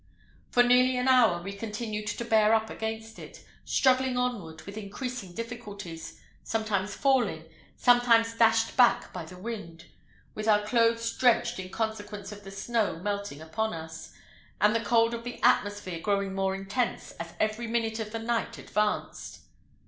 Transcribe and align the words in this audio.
For 0.49 0.63
nearly 0.63 0.97
an 0.97 1.07
hour 1.07 1.43
we 1.43 1.53
continued 1.53 2.07
to 2.07 2.25
bear 2.25 2.55
up 2.55 2.71
against 2.71 3.19
it, 3.19 3.45
struggling 3.65 4.17
onward 4.17 4.63
with 4.63 4.75
increasing 4.75 5.35
difficulties, 5.35 6.19
sometimes 6.43 6.95
falling, 6.95 7.45
sometimes 7.77 8.33
dashed 8.33 8.75
back 8.75 9.13
by 9.13 9.25
the 9.25 9.37
wind, 9.37 9.85
with 10.33 10.47
our 10.47 10.63
clothes 10.65 11.15
drenched 11.15 11.59
in 11.59 11.69
consequence 11.69 12.31
of 12.31 12.43
the 12.43 12.49
snow 12.49 12.97
melting 12.97 13.41
upon 13.43 13.75
us, 13.75 14.11
and 14.59 14.75
the 14.75 14.79
cold 14.83 15.13
of 15.13 15.23
the 15.23 15.39
atmosphere 15.43 15.99
growing 15.99 16.33
more 16.33 16.55
intense 16.55 17.11
as 17.19 17.35
every 17.39 17.67
minute 17.67 17.99
of 17.99 18.11
the 18.11 18.17
night 18.17 18.57
advanced. 18.57 19.41